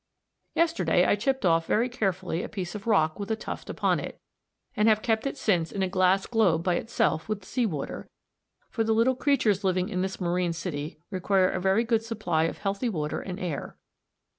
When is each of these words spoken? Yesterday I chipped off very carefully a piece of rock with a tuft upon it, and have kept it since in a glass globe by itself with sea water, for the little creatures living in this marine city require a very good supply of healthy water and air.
Yesterday 0.55 1.05
I 1.05 1.15
chipped 1.15 1.45
off 1.45 1.67
very 1.67 1.87
carefully 1.87 2.41
a 2.41 2.49
piece 2.49 2.73
of 2.73 2.87
rock 2.87 3.19
with 3.19 3.29
a 3.29 3.35
tuft 3.35 3.69
upon 3.69 3.99
it, 3.99 4.19
and 4.75 4.87
have 4.87 5.03
kept 5.03 5.27
it 5.27 5.37
since 5.37 5.71
in 5.71 5.83
a 5.83 5.87
glass 5.87 6.25
globe 6.25 6.63
by 6.63 6.73
itself 6.73 7.29
with 7.29 7.45
sea 7.45 7.67
water, 7.67 8.09
for 8.71 8.83
the 8.83 8.95
little 8.95 9.15
creatures 9.15 9.63
living 9.63 9.89
in 9.89 10.01
this 10.01 10.19
marine 10.19 10.53
city 10.53 10.97
require 11.11 11.51
a 11.51 11.61
very 11.61 11.83
good 11.83 12.01
supply 12.03 12.45
of 12.45 12.57
healthy 12.57 12.89
water 12.89 13.21
and 13.21 13.39
air. 13.39 13.77